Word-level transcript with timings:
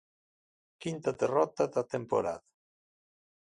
Quinta 0.83 1.11
derrota 1.21 1.63
da 1.73 1.83
temporada. 1.95 2.47